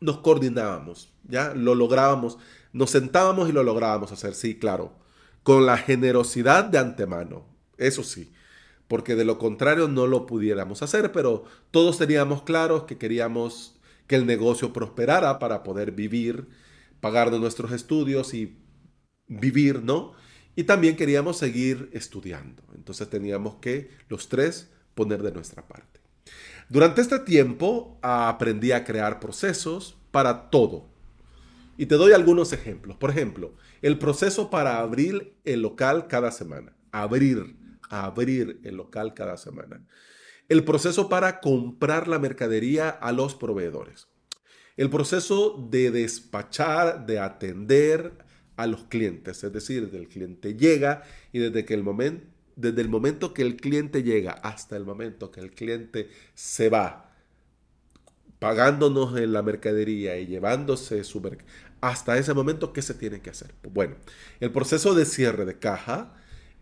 nos 0.00 0.18
coordinábamos, 0.18 1.12
ya 1.22 1.54
lo 1.54 1.76
lográbamos, 1.76 2.38
nos 2.72 2.90
sentábamos 2.90 3.48
y 3.48 3.52
lo 3.52 3.62
lográbamos 3.62 4.10
hacer, 4.10 4.34
sí, 4.34 4.58
claro, 4.58 4.98
con 5.44 5.66
la 5.66 5.76
generosidad 5.76 6.64
de 6.64 6.78
antemano, 6.78 7.46
eso 7.78 8.02
sí, 8.02 8.32
porque 8.88 9.14
de 9.14 9.24
lo 9.24 9.38
contrario 9.38 9.86
no 9.86 10.06
lo 10.06 10.26
pudiéramos 10.26 10.82
hacer, 10.82 11.12
pero 11.12 11.44
todos 11.70 11.98
teníamos 11.98 12.42
claros 12.42 12.84
que 12.84 12.98
queríamos 12.98 13.78
que 14.06 14.16
el 14.16 14.26
negocio 14.26 14.72
prosperara 14.72 15.38
para 15.38 15.62
poder 15.62 15.92
vivir, 15.92 16.48
pagar 17.00 17.30
nuestros 17.32 17.72
estudios 17.72 18.34
y 18.34 18.58
vivir, 19.26 19.82
¿no? 19.82 20.12
Y 20.56 20.64
también 20.64 20.96
queríamos 20.96 21.38
seguir 21.38 21.90
estudiando. 21.92 22.62
Entonces 22.74 23.08
teníamos 23.08 23.56
que 23.56 23.90
los 24.08 24.28
tres 24.28 24.70
poner 24.94 25.22
de 25.22 25.32
nuestra 25.32 25.66
parte. 25.66 26.00
Durante 26.68 27.00
este 27.00 27.18
tiempo 27.18 27.98
aprendí 28.02 28.72
a 28.72 28.84
crear 28.84 29.20
procesos 29.20 29.96
para 30.10 30.50
todo. 30.50 30.88
Y 31.76 31.86
te 31.86 31.96
doy 31.96 32.12
algunos 32.12 32.52
ejemplos. 32.52 32.96
Por 32.96 33.10
ejemplo, 33.10 33.54
el 33.82 33.98
proceso 33.98 34.50
para 34.50 34.78
abrir 34.78 35.34
el 35.44 35.60
local 35.60 36.06
cada 36.06 36.30
semana. 36.30 36.76
Abrir, 36.92 37.56
abrir 37.90 38.60
el 38.64 38.76
local 38.76 39.14
cada 39.14 39.36
semana. 39.36 39.84
El 40.48 40.64
proceso 40.64 41.08
para 41.08 41.40
comprar 41.40 42.06
la 42.06 42.18
mercadería 42.18 42.90
a 42.90 43.12
los 43.12 43.34
proveedores. 43.34 44.08
El 44.76 44.90
proceso 44.90 45.66
de 45.70 45.90
despachar, 45.90 47.06
de 47.06 47.18
atender 47.18 48.24
a 48.56 48.66
los 48.66 48.84
clientes. 48.84 49.42
Es 49.42 49.52
decir, 49.52 49.90
el 49.92 50.08
cliente 50.08 50.54
llega 50.54 51.02
y 51.32 51.38
desde 51.38 51.64
que 51.64 51.74
el 51.74 51.82
momento 51.82 52.33
desde 52.56 52.80
el 52.80 52.88
momento 52.88 53.34
que 53.34 53.42
el 53.42 53.56
cliente 53.56 54.02
llega 54.02 54.32
hasta 54.32 54.76
el 54.76 54.84
momento 54.84 55.30
que 55.30 55.40
el 55.40 55.50
cliente 55.50 56.08
se 56.34 56.68
va, 56.68 57.12
pagándonos 58.38 59.16
en 59.18 59.32
la 59.32 59.42
mercadería 59.42 60.18
y 60.18 60.26
llevándose 60.26 61.04
su 61.04 61.20
hasta 61.80 62.16
ese 62.16 62.32
momento, 62.32 62.72
¿qué 62.72 62.82
se 62.82 62.94
tiene 62.94 63.20
que 63.20 63.30
hacer? 63.30 63.54
Bueno, 63.62 63.96
el 64.40 64.50
proceso 64.52 64.94
de 64.94 65.04
cierre 65.04 65.44
de 65.44 65.58
caja, 65.58 66.14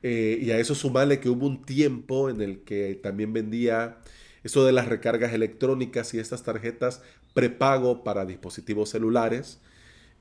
eh, 0.02 0.38
y 0.40 0.50
a 0.50 0.58
eso 0.58 0.75
sumarle 0.75 1.20
que 1.20 1.28
hubo 1.28 1.46
un 1.46 1.64
tiempo 1.64 2.28
en 2.28 2.40
el 2.40 2.64
que 2.64 2.99
también 3.00 3.32
vendía 3.32 3.99
eso 4.42 4.64
de 4.66 4.72
las 4.72 4.88
recargas 4.88 5.32
electrónicas 5.32 6.12
y 6.14 6.18
estas 6.18 6.42
tarjetas 6.42 7.02
prepago 7.34 8.02
para 8.02 8.25
dispositivos 8.26 8.90
celulares. 8.90 9.61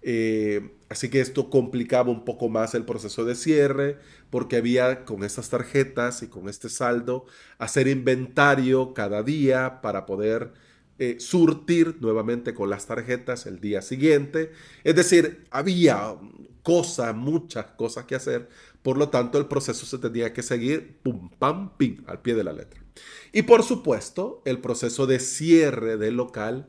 Eh, 0.01 0.71
así 0.89 1.09
que 1.09 1.21
esto 1.21 1.49
complicaba 1.49 2.09
un 2.09 2.25
poco 2.25 2.49
más 2.49 2.73
el 2.73 2.85
proceso 2.85 3.23
de 3.23 3.35
cierre 3.35 3.99
porque 4.31 4.57
había 4.57 5.05
con 5.05 5.23
estas 5.23 5.49
tarjetas 5.49 6.23
y 6.23 6.27
con 6.27 6.49
este 6.49 6.69
saldo 6.69 7.25
hacer 7.59 7.87
inventario 7.87 8.93
cada 8.93 9.21
día 9.21 9.81
para 9.81 10.05
poder 10.07 10.53
eh, 10.97 11.19
surtir 11.19 11.97
nuevamente 11.99 12.53
con 12.53 12.69
las 12.69 12.85
tarjetas 12.87 13.45
el 13.45 13.59
día 13.59 13.81
siguiente. 13.81 14.51
Es 14.83 14.95
decir, 14.95 15.45
había 15.49 16.15
cosas, 16.63 17.15
muchas 17.15 17.65
cosas 17.65 18.05
que 18.05 18.15
hacer. 18.15 18.49
Por 18.81 18.97
lo 18.97 19.09
tanto, 19.09 19.37
el 19.37 19.47
proceso 19.47 19.85
se 19.85 19.97
tenía 19.97 20.33
que 20.33 20.43
seguir 20.43 20.99
pum, 21.01 21.29
pam, 21.39 21.75
pim, 21.77 22.03
al 22.07 22.21
pie 22.21 22.35
de 22.35 22.43
la 22.43 22.53
letra. 22.53 22.83
Y 23.31 23.43
por 23.43 23.63
supuesto, 23.63 24.41
el 24.45 24.59
proceso 24.59 25.07
de 25.07 25.19
cierre 25.19 25.97
del 25.97 26.15
local 26.15 26.67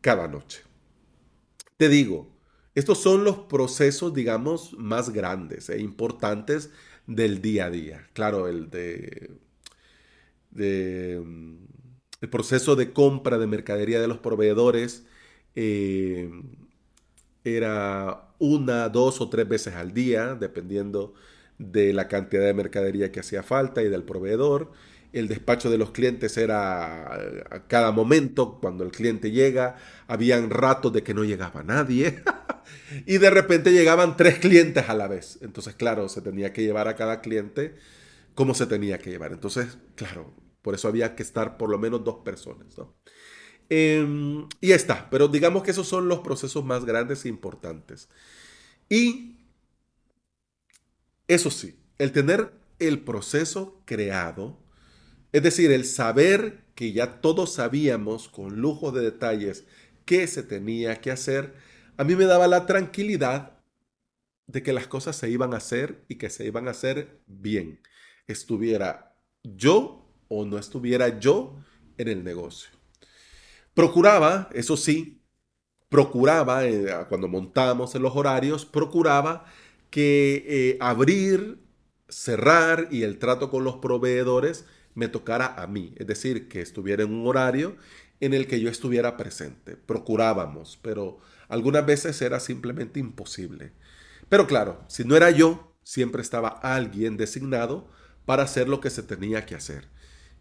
cada 0.00 0.28
noche. 0.28 0.62
Te 1.76 1.88
digo, 1.88 2.33
estos 2.74 2.98
son 2.98 3.24
los 3.24 3.38
procesos, 3.38 4.14
digamos, 4.14 4.74
más 4.78 5.10
grandes 5.10 5.68
e 5.70 5.80
importantes 5.80 6.70
del 7.06 7.40
día 7.42 7.66
a 7.66 7.70
día. 7.70 8.08
Claro, 8.12 8.48
el 8.48 8.70
de, 8.70 9.30
el 12.20 12.28
proceso 12.30 12.76
de 12.76 12.92
compra 12.92 13.38
de 13.38 13.46
mercadería 13.46 14.00
de 14.00 14.08
los 14.08 14.18
proveedores 14.18 15.06
eh, 15.54 16.30
era 17.44 18.28
una, 18.38 18.88
dos 18.88 19.20
o 19.20 19.28
tres 19.28 19.48
veces 19.48 19.74
al 19.74 19.92
día, 19.94 20.34
dependiendo 20.34 21.14
de 21.58 21.92
la 21.92 22.08
cantidad 22.08 22.44
de 22.44 22.54
mercadería 22.54 23.12
que 23.12 23.20
hacía 23.20 23.42
falta 23.42 23.82
y 23.82 23.88
del 23.88 24.02
proveedor 24.04 24.72
el 25.14 25.28
despacho 25.28 25.70
de 25.70 25.78
los 25.78 25.90
clientes 25.90 26.36
era 26.36 27.14
a 27.14 27.66
cada 27.68 27.92
momento, 27.92 28.58
cuando 28.60 28.84
el 28.84 28.90
cliente 28.90 29.30
llega, 29.30 29.76
habían 30.08 30.50
ratos 30.50 30.92
de 30.92 31.02
que 31.02 31.14
no 31.14 31.24
llegaba 31.24 31.62
nadie 31.62 32.22
y 33.06 33.18
de 33.18 33.30
repente 33.30 33.72
llegaban 33.72 34.16
tres 34.16 34.38
clientes 34.38 34.88
a 34.88 34.94
la 34.94 35.08
vez. 35.08 35.38
Entonces, 35.40 35.74
claro, 35.74 36.08
se 36.08 36.20
tenía 36.20 36.52
que 36.52 36.62
llevar 36.62 36.88
a 36.88 36.96
cada 36.96 37.20
cliente 37.20 37.76
como 38.34 38.54
se 38.54 38.66
tenía 38.66 38.98
que 38.98 39.10
llevar. 39.10 39.32
Entonces, 39.32 39.78
claro, 39.94 40.34
por 40.62 40.74
eso 40.74 40.88
había 40.88 41.14
que 41.14 41.22
estar 41.22 41.56
por 41.56 41.70
lo 41.70 41.78
menos 41.78 42.04
dos 42.04 42.16
personas. 42.24 42.76
¿no? 42.76 42.94
Em, 43.68 44.48
y 44.60 44.72
está, 44.72 45.08
pero 45.10 45.28
digamos 45.28 45.62
que 45.62 45.70
esos 45.70 45.88
son 45.88 46.08
los 46.08 46.20
procesos 46.20 46.64
más 46.64 46.84
grandes 46.84 47.24
e 47.24 47.28
importantes. 47.28 48.08
Y 48.88 49.36
eso 51.28 51.50
sí, 51.50 51.78
el 51.98 52.12
tener 52.12 52.52
el 52.78 53.00
proceso 53.00 53.80
creado, 53.84 54.58
es 55.34 55.42
decir, 55.42 55.72
el 55.72 55.84
saber 55.84 56.62
que 56.76 56.92
ya 56.92 57.20
todos 57.20 57.54
sabíamos 57.54 58.28
con 58.28 58.60
lujo 58.60 58.92
de 58.92 59.02
detalles 59.02 59.64
qué 60.04 60.28
se 60.28 60.44
tenía 60.44 61.00
que 61.00 61.10
hacer, 61.10 61.54
a 61.96 62.04
mí 62.04 62.14
me 62.14 62.26
daba 62.26 62.46
la 62.46 62.66
tranquilidad 62.66 63.58
de 64.46 64.62
que 64.62 64.72
las 64.72 64.86
cosas 64.86 65.16
se 65.16 65.28
iban 65.28 65.52
a 65.52 65.56
hacer 65.56 66.04
y 66.06 66.18
que 66.18 66.30
se 66.30 66.46
iban 66.46 66.68
a 66.68 66.70
hacer 66.70 67.20
bien. 67.26 67.80
Estuviera 68.28 69.16
yo 69.42 70.08
o 70.28 70.44
no 70.44 70.56
estuviera 70.56 71.18
yo 71.18 71.56
en 71.98 72.06
el 72.06 72.22
negocio. 72.22 72.70
Procuraba, 73.74 74.48
eso 74.52 74.76
sí, 74.76 75.20
procuraba, 75.88 76.64
eh, 76.64 76.86
cuando 77.08 77.26
montábamos 77.26 77.96
en 77.96 78.02
los 78.02 78.14
horarios, 78.14 78.64
procuraba 78.64 79.46
que 79.90 80.44
eh, 80.46 80.78
abrir, 80.78 81.58
cerrar 82.08 82.86
y 82.92 83.02
el 83.02 83.18
trato 83.18 83.50
con 83.50 83.64
los 83.64 83.78
proveedores 83.78 84.64
me 84.94 85.08
tocara 85.08 85.54
a 85.60 85.66
mí, 85.66 85.94
es 85.96 86.06
decir, 86.06 86.48
que 86.48 86.60
estuviera 86.60 87.02
en 87.02 87.12
un 87.12 87.26
horario 87.26 87.76
en 88.20 88.34
el 88.34 88.46
que 88.46 88.60
yo 88.60 88.70
estuviera 88.70 89.16
presente. 89.16 89.76
Procurábamos, 89.76 90.78
pero 90.82 91.18
algunas 91.48 91.84
veces 91.84 92.20
era 92.22 92.40
simplemente 92.40 93.00
imposible. 93.00 93.72
Pero 94.28 94.46
claro, 94.46 94.84
si 94.88 95.04
no 95.04 95.16
era 95.16 95.30
yo, 95.30 95.76
siempre 95.82 96.22
estaba 96.22 96.48
alguien 96.48 97.16
designado 97.16 97.90
para 98.24 98.44
hacer 98.44 98.68
lo 98.68 98.80
que 98.80 98.90
se 98.90 99.02
tenía 99.02 99.44
que 99.46 99.54
hacer. 99.54 99.88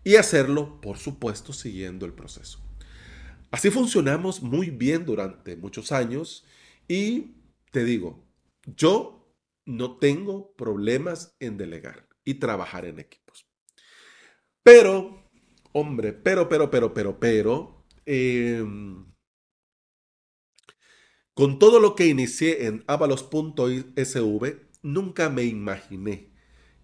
Y 0.04 0.16
hacerlo, 0.16 0.82
por 0.82 0.98
supuesto, 0.98 1.54
siguiendo 1.54 2.06
el 2.06 2.14
proceso. 2.14 2.60
Así 3.52 3.70
funcionamos 3.70 4.42
muy 4.42 4.70
bien 4.70 5.06
durante 5.06 5.56
muchos 5.56 5.92
años 5.92 6.46
y 6.88 7.36
te 7.72 7.84
digo, 7.84 8.26
yo 8.66 9.32
no 9.66 9.98
tengo 9.98 10.56
problemas 10.56 11.36
en 11.40 11.58
delegar 11.58 12.08
y 12.26 12.36
trabajar 12.36 12.86
en 12.86 13.00
equipos. 13.00 13.23
Pero, 14.64 15.24
hombre, 15.74 16.14
pero, 16.14 16.48
pero, 16.50 16.70
pero, 16.72 16.94
pero, 16.94 17.20
pero, 17.20 17.86
em, 18.06 19.06
con 21.34 21.58
todo 21.60 21.80
lo 21.80 21.96
que 21.96 22.08
inicié 22.08 22.68
en 22.68 22.84
avalos.sv, 22.88 24.56
nunca 24.84 25.30
me 25.30 25.44
imaginé 25.44 26.30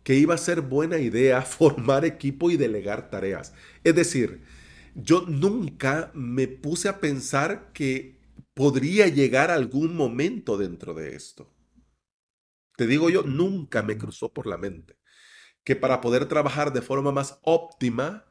que 0.03 0.15
iba 0.15 0.35
a 0.35 0.39
ser 0.39 0.61
buena 0.61 0.99
idea 0.99 1.41
formar 1.43 2.05
equipo 2.05 2.51
y 2.51 2.57
delegar 2.57 3.09
tareas. 3.09 3.53
Es 3.83 3.95
decir, 3.95 4.41
yo 4.95 5.23
nunca 5.27 6.11
me 6.15 6.47
puse 6.47 6.89
a 6.89 6.99
pensar 6.99 7.71
que 7.73 8.19
podría 8.55 9.07
llegar 9.07 9.51
algún 9.51 9.95
momento 9.95 10.57
dentro 10.57 10.93
de 10.93 11.15
esto. 11.15 11.49
Te 12.77 12.87
digo 12.87 13.11
yo, 13.11 13.21
nunca 13.21 13.83
me 13.83 13.97
cruzó 13.99 14.33
por 14.33 14.47
la 14.47 14.57
mente 14.57 14.98
que 15.69 15.75
para 15.75 16.01
poder 16.01 16.25
trabajar 16.25 16.73
de 16.73 16.81
forma 16.81 17.11
más 17.11 17.37
óptima, 17.43 18.25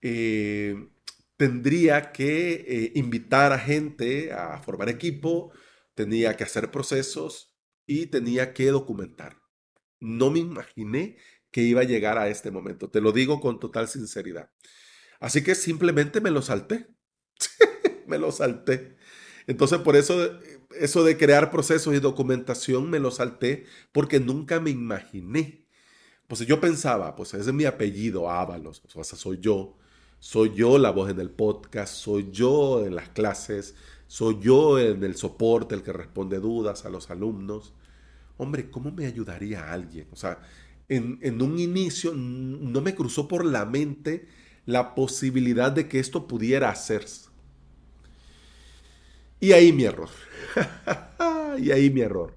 eh, 0.00 0.88
tendría 1.36 2.12
que 2.12 2.64
eh, 2.66 2.92
invitar 2.94 3.52
a 3.52 3.58
gente 3.58 4.32
a 4.32 4.58
formar 4.62 4.88
equipo, 4.88 5.52
tenía 5.94 6.34
que 6.34 6.44
hacer 6.44 6.70
procesos 6.70 7.54
y 7.84 8.06
tenía 8.06 8.54
que 8.54 8.68
documentar. 8.68 9.36
No 10.00 10.30
me 10.30 10.38
imaginé 10.38 11.18
que 11.50 11.60
iba 11.60 11.82
a 11.82 11.84
llegar 11.84 12.16
a 12.16 12.28
este 12.28 12.50
momento. 12.50 12.88
Te 12.88 13.02
lo 13.02 13.12
digo 13.12 13.38
con 13.38 13.60
total 13.60 13.86
sinceridad. 13.86 14.50
Así 15.20 15.44
que 15.44 15.54
simplemente 15.54 16.22
me 16.22 16.30
lo 16.30 16.40
salté. 16.40 16.88
me 18.06 18.16
lo 18.16 18.32
salté. 18.32 18.96
Entonces, 19.46 19.80
por 19.80 19.94
eso, 19.94 20.40
eso 20.70 21.04
de 21.04 21.18
crear 21.18 21.50
procesos 21.50 21.94
y 21.94 22.00
documentación 22.00 22.88
me 22.88 22.98
lo 22.98 23.10
salté 23.10 23.66
porque 23.92 24.20
nunca 24.20 24.58
me 24.58 24.70
imaginé. 24.70 25.65
Pues 26.28 26.40
yo 26.46 26.60
pensaba, 26.60 27.14
pues 27.14 27.34
ese 27.34 27.50
es 27.50 27.54
mi 27.54 27.64
apellido, 27.64 28.30
Ábalos, 28.30 28.82
o 28.94 29.04
sea, 29.04 29.16
soy 29.16 29.38
yo. 29.40 29.76
Soy 30.18 30.54
yo 30.54 30.78
la 30.78 30.90
voz 30.90 31.10
en 31.10 31.20
el 31.20 31.30
podcast, 31.30 31.94
soy 31.94 32.30
yo 32.32 32.84
en 32.84 32.96
las 32.96 33.10
clases, 33.10 33.74
soy 34.08 34.38
yo 34.40 34.78
en 34.78 35.04
el 35.04 35.14
soporte, 35.14 35.74
el 35.74 35.82
que 35.82 35.92
responde 35.92 36.38
dudas 36.40 36.84
a 36.84 36.90
los 36.90 37.10
alumnos. 37.10 37.74
Hombre, 38.38 38.70
¿cómo 38.70 38.90
me 38.90 39.06
ayudaría 39.06 39.64
a 39.64 39.72
alguien? 39.72 40.08
O 40.12 40.16
sea, 40.16 40.40
en, 40.88 41.18
en 41.22 41.42
un 41.42 41.58
inicio 41.58 42.12
no 42.14 42.80
me 42.80 42.94
cruzó 42.94 43.28
por 43.28 43.44
la 43.44 43.66
mente 43.66 44.26
la 44.64 44.94
posibilidad 44.94 45.70
de 45.70 45.86
que 45.86 45.98
esto 46.00 46.26
pudiera 46.26 46.70
hacerse. 46.70 47.28
Y 49.38 49.52
ahí 49.52 49.72
mi 49.72 49.84
error. 49.84 50.08
y 51.58 51.70
ahí 51.70 51.90
mi 51.90 52.00
error. 52.00 52.34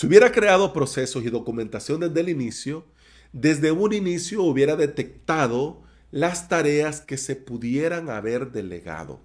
Si 0.00 0.06
hubiera 0.06 0.32
creado 0.32 0.72
procesos 0.72 1.26
y 1.26 1.28
documentación 1.28 2.00
desde 2.00 2.20
el 2.20 2.30
inicio, 2.30 2.86
desde 3.34 3.70
un 3.70 3.92
inicio 3.92 4.42
hubiera 4.42 4.74
detectado 4.74 5.82
las 6.10 6.48
tareas 6.48 7.02
que 7.02 7.18
se 7.18 7.36
pudieran 7.36 8.08
haber 8.08 8.50
delegado. 8.50 9.20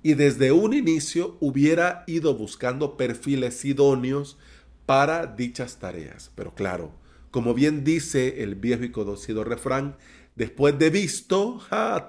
Y 0.00 0.14
desde 0.14 0.52
un 0.52 0.74
inicio 0.74 1.36
hubiera 1.40 2.04
ido 2.06 2.36
buscando 2.36 2.96
perfiles 2.96 3.64
idóneos 3.64 4.38
para 4.86 5.26
dichas 5.26 5.80
tareas. 5.80 6.30
Pero 6.36 6.54
claro, 6.54 6.92
como 7.32 7.52
bien 7.52 7.82
dice 7.82 8.44
el 8.44 8.54
viejo 8.54 8.84
y 8.84 8.92
conocido 8.92 9.42
refrán, 9.42 9.96
después 10.36 10.78
de 10.78 10.90
visto, 10.90 11.60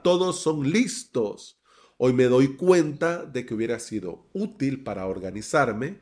todos 0.03 0.39
son 0.39 0.70
listos. 0.70 1.60
Hoy 1.98 2.13
me 2.13 2.25
doy 2.25 2.58
cuenta 2.58 3.25
de 3.25 3.43
que 3.48 3.55
hubiera 3.55 3.79
sido 3.79 4.27
útil 4.34 4.84
para 4.84 5.08
organizarme 5.08 6.01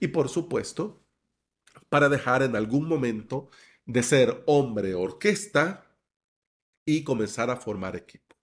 y 0.00 0.08
por 0.08 0.28
supuesto 0.28 1.03
para 1.88 2.08
dejar 2.08 2.42
en 2.42 2.56
algún 2.56 2.88
momento 2.88 3.50
de 3.86 4.02
ser 4.02 4.42
hombre 4.46 4.94
orquesta 4.94 5.84
y 6.86 7.04
comenzar 7.04 7.50
a 7.50 7.56
formar 7.56 7.96
equipo. 7.96 8.36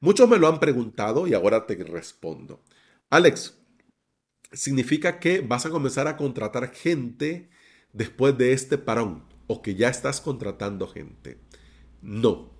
Muchos 0.00 0.28
me 0.28 0.38
lo 0.38 0.48
han 0.48 0.60
preguntado 0.60 1.26
y 1.26 1.34
ahora 1.34 1.66
te 1.66 1.74
respondo. 1.76 2.62
Alex, 3.10 3.58
¿significa 4.52 5.18
que 5.18 5.40
vas 5.40 5.66
a 5.66 5.70
comenzar 5.70 6.06
a 6.06 6.16
contratar 6.16 6.72
gente 6.72 7.50
después 7.92 8.36
de 8.38 8.52
este 8.52 8.78
parón 8.78 9.24
o 9.46 9.62
que 9.62 9.74
ya 9.74 9.88
estás 9.88 10.20
contratando 10.20 10.86
gente? 10.86 11.40
No, 12.00 12.52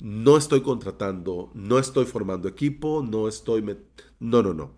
no 0.00 0.36
estoy 0.36 0.62
contratando, 0.62 1.52
no 1.54 1.78
estoy 1.78 2.06
formando 2.06 2.48
equipo, 2.48 3.02
no 3.02 3.28
estoy... 3.28 3.62
No, 4.18 4.42
no, 4.42 4.54
no. 4.54 4.74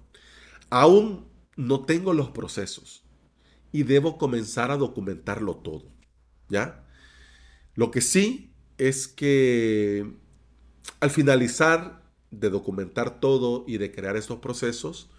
Aún 0.68 1.28
no 1.56 1.84
tengo 1.84 2.12
los 2.12 2.30
procesos 2.30 3.02
y 3.72 3.82
debo 3.84 4.18
comenzar 4.18 4.70
a 4.70 4.76
documentarlo 4.76 5.56
todo. 5.56 5.90
¿Ya? 6.48 6.84
Lo 7.74 7.90
que 7.90 8.02
sí 8.02 8.52
es 8.78 9.08
que 9.08 10.12
al 11.00 11.10
finalizar 11.10 12.02
de 12.30 12.50
documentar 12.50 13.20
todo 13.20 13.64
y 13.66 13.78
de 13.78 13.92
crear 13.92 14.16
estos 14.16 14.38
procesos, 14.38 15.10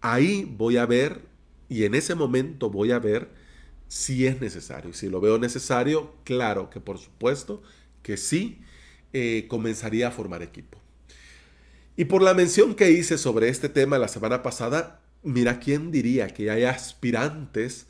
ahí 0.00 0.44
voy 0.44 0.76
a 0.76 0.86
ver 0.86 1.22
y 1.68 1.84
en 1.84 1.94
ese 1.94 2.14
momento 2.14 2.70
voy 2.70 2.92
a 2.92 2.98
ver 2.98 3.30
si 3.88 4.26
es 4.26 4.40
necesario. 4.40 4.90
Y 4.90 4.94
si 4.94 5.08
lo 5.08 5.20
veo 5.20 5.38
necesario, 5.38 6.14
claro 6.24 6.70
que 6.70 6.80
por 6.80 6.98
supuesto 6.98 7.62
que 8.02 8.16
sí 8.16 8.60
eh, 9.12 9.46
comenzaría 9.48 10.08
a 10.08 10.10
formar 10.10 10.42
equipo. 10.42 10.78
Y 11.96 12.06
por 12.06 12.22
la 12.22 12.34
mención 12.34 12.74
que 12.74 12.90
hice 12.90 13.18
sobre 13.18 13.48
este 13.48 13.68
tema 13.68 13.98
la 13.98 14.08
semana 14.08 14.42
pasada, 14.42 15.00
mira 15.24 15.58
quién 15.58 15.90
diría 15.90 16.28
que 16.28 16.50
hay 16.50 16.64
aspirantes 16.64 17.86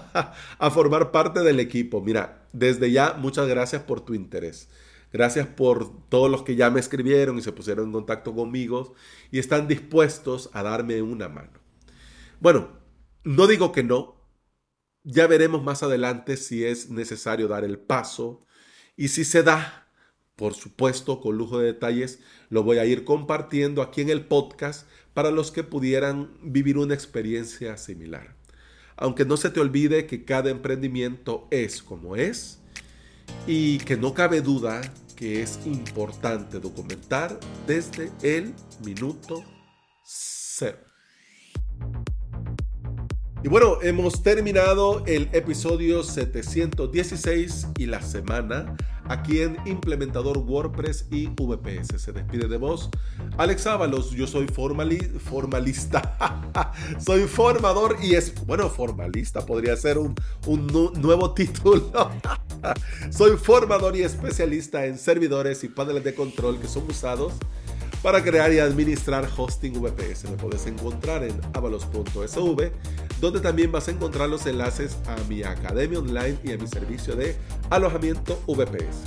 a 0.58 0.70
formar 0.70 1.10
parte 1.10 1.40
del 1.40 1.60
equipo. 1.60 2.02
Mira, 2.02 2.46
desde 2.52 2.90
ya 2.90 3.14
muchas 3.14 3.48
gracias 3.48 3.82
por 3.82 4.00
tu 4.00 4.14
interés. 4.14 4.68
Gracias 5.12 5.46
por 5.46 6.08
todos 6.08 6.30
los 6.30 6.42
que 6.42 6.56
ya 6.56 6.70
me 6.70 6.80
escribieron 6.80 7.38
y 7.38 7.42
se 7.42 7.52
pusieron 7.52 7.86
en 7.86 7.92
contacto 7.92 8.34
conmigo 8.34 8.94
y 9.30 9.38
están 9.38 9.68
dispuestos 9.68 10.50
a 10.52 10.62
darme 10.62 11.02
una 11.02 11.28
mano. 11.28 11.60
Bueno, 12.40 12.70
no 13.24 13.46
digo 13.46 13.72
que 13.72 13.82
no. 13.82 14.16
Ya 15.04 15.26
veremos 15.26 15.62
más 15.62 15.82
adelante 15.82 16.36
si 16.36 16.64
es 16.64 16.88
necesario 16.88 17.48
dar 17.48 17.64
el 17.64 17.78
paso 17.78 18.46
y 18.96 19.08
si 19.08 19.24
se 19.24 19.42
da, 19.42 19.81
por 20.36 20.54
supuesto, 20.54 21.20
con 21.20 21.36
lujo 21.36 21.58
de 21.58 21.66
detalles, 21.66 22.20
lo 22.50 22.62
voy 22.62 22.78
a 22.78 22.84
ir 22.84 23.04
compartiendo 23.04 23.82
aquí 23.82 24.00
en 24.00 24.10
el 24.10 24.24
podcast 24.24 24.86
para 25.14 25.30
los 25.30 25.50
que 25.50 25.62
pudieran 25.62 26.30
vivir 26.42 26.78
una 26.78 26.94
experiencia 26.94 27.76
similar. 27.76 28.34
Aunque 28.96 29.24
no 29.24 29.36
se 29.36 29.50
te 29.50 29.60
olvide 29.60 30.06
que 30.06 30.24
cada 30.24 30.50
emprendimiento 30.50 31.46
es 31.50 31.82
como 31.82 32.16
es 32.16 32.60
y 33.46 33.78
que 33.78 33.96
no 33.96 34.14
cabe 34.14 34.40
duda 34.40 34.80
que 35.16 35.42
es 35.42 35.60
importante 35.66 36.58
documentar 36.58 37.38
desde 37.66 38.10
el 38.22 38.54
minuto 38.84 39.44
cero. 40.04 40.78
Y 43.44 43.48
bueno, 43.48 43.82
hemos 43.82 44.22
terminado 44.22 45.04
el 45.06 45.28
episodio 45.32 46.04
716 46.04 47.68
y 47.76 47.86
la 47.86 48.00
semana 48.00 48.76
aquí 49.12 49.42
en 49.42 49.56
Implementador 49.66 50.38
WordPress 50.38 51.06
y 51.10 51.26
VPS. 51.28 52.00
Se 52.00 52.12
despide 52.12 52.48
de 52.48 52.56
vos 52.56 52.90
Alex 53.38 53.66
Ábalos. 53.66 54.10
Yo 54.10 54.26
soy 54.26 54.48
formalista. 54.48 56.16
soy 56.98 57.22
formador 57.24 57.96
y 58.02 58.14
es, 58.14 58.34
bueno, 58.46 58.68
formalista 58.68 59.44
podría 59.44 59.76
ser 59.76 59.98
un, 59.98 60.14
un 60.46 60.66
nuevo 61.00 61.32
título. 61.34 62.10
soy 63.10 63.36
formador 63.36 63.96
y 63.96 64.02
especialista 64.02 64.86
en 64.86 64.98
servidores 64.98 65.62
y 65.64 65.68
paneles 65.68 66.04
de 66.04 66.14
control 66.14 66.58
que 66.58 66.68
son 66.68 66.84
usados 66.88 67.34
para 68.02 68.22
crear 68.22 68.52
y 68.52 68.58
administrar 68.58 69.28
hosting 69.36 69.80
VPS. 69.80 70.24
Me 70.30 70.36
puedes 70.36 70.66
encontrar 70.66 71.22
en 71.22 71.40
avalos.sv, 71.54 72.72
donde 73.22 73.38
también 73.38 73.70
vas 73.70 73.86
a 73.86 73.92
encontrar 73.92 74.28
los 74.28 74.44
enlaces 74.46 74.98
a 75.06 75.16
mi 75.28 75.44
academia 75.44 76.00
online 76.00 76.36
y 76.42 76.50
a 76.50 76.58
mi 76.58 76.66
servicio 76.66 77.14
de 77.14 77.36
alojamiento 77.70 78.42
VPS. 78.48 79.04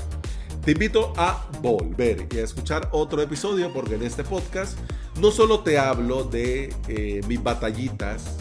Te 0.64 0.72
invito 0.72 1.12
a 1.18 1.46
volver 1.62 2.26
y 2.32 2.38
a 2.38 2.44
escuchar 2.44 2.88
otro 2.94 3.22
episodio 3.22 3.74
porque 3.74 3.96
en 3.96 4.04
este 4.04 4.24
podcast 4.24 4.80
no 5.20 5.32
solo 5.32 5.60
te 5.60 5.78
hablo 5.78 6.24
de 6.24 6.74
eh, 6.88 7.22
mis 7.28 7.44
batallitas 7.44 8.38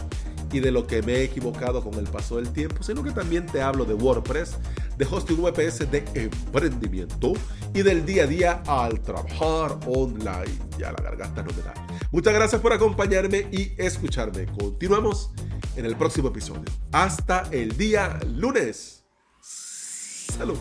y 0.49 0.61
de 0.61 0.71
lo 0.71 0.87
que 0.87 1.01
me 1.01 1.15
he 1.15 1.23
equivocado 1.25 1.83
con 1.83 1.95
el 1.95 2.05
paso 2.05 2.37
del 2.37 2.53
tiempo, 2.53 2.81
sino 2.81 3.03
que 3.03 3.11
también 3.11 3.45
te 3.45 3.61
hablo 3.61 3.83
de 3.83 3.95
WordPress, 3.95 4.55
de 4.97 5.05
hosting 5.05 5.41
VPS 5.41 5.91
de 5.91 6.03
emprendimiento 6.13 7.33
y 7.73 7.81
del 7.81 8.05
día 8.05 8.23
a 8.23 8.27
día 8.27 8.63
al 8.67 9.01
trabajar 9.01 9.79
online. 9.87 10.59
Ya 10.77 10.91
la 10.91 11.01
garganta 11.03 11.43
no 11.43 11.51
me 11.55 11.61
da. 11.61 11.73
Muchas 12.11 12.33
gracias 12.33 12.61
por 12.61 12.73
acompañarme 12.73 13.47
y 13.51 13.73
escucharme. 13.77 14.45
Continuamos 14.45 15.31
en 15.75 15.85
el 15.85 15.95
próximo 15.95 16.29
episodio. 16.29 16.65
Hasta 16.91 17.43
el 17.51 17.77
día 17.77 18.19
lunes. 18.25 19.03
Salud. 19.41 20.57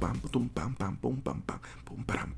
pam, 0.00 0.20
pam, 0.20 0.48
pam, 0.48 0.74
pam, 0.76 1.20
pam, 1.20 1.42
pam, 1.42 2.34